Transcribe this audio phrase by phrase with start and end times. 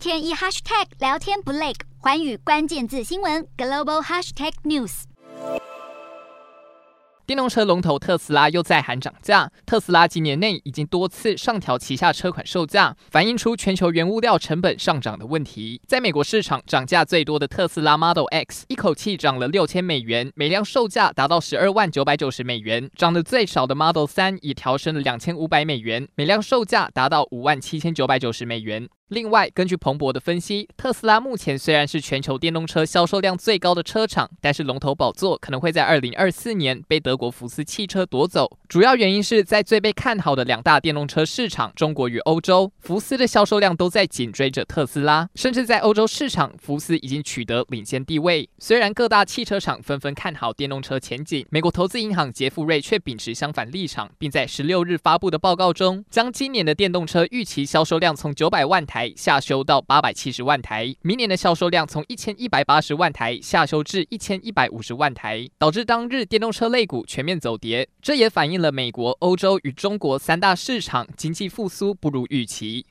[0.00, 5.02] 天一 hashtag 聊天不累，环宇关键字新闻 global hashtag news。
[7.26, 9.52] 电动车龙头特斯拉又再喊涨价。
[9.66, 15.82] 特斯拉今年内已经多次上调旗下车款售价，反映出全球原物料成本上涨的问题。
[15.86, 22.90] 在美国市场涨价最多的特斯拉 Model X，一口气涨了六千美元，每辆售价达到十二万九百九十美元。
[22.96, 28.88] 涨得最少的 Model 3也调升了两千五百美元，每辆售价达到五万七千九百九十美元。
[29.10, 38.56] 另外，根据彭博的分析，特斯拉目前虽然是全球电动车销售量最高的车厂，但是龙头宝座可能会在二零二四年被德国福斯汽车夺走。
[38.68, 48.48] 主要原因是在最被看好的两大电动车市场中国与欧洲，福斯的销售量都在紧追着特斯拉，甚至在欧洲市场，福斯已经取得领先地位。
[48.60, 67.88] 虽然各大汽车厂纷纷看好电动车前景，美国投资银行杰富瑞却秉持相反立场，并在十六日发布的报告中，将今年的电动车预期销售量从九百万台下修到八百七十万台，明年的销售量从一千一百八十万台下修至一千一百五十万台，导致当日电动车类股全面走跌。
[68.02, 72.86] 这也反映了美国、欧洲与中国三大市场经济复苏不如预期。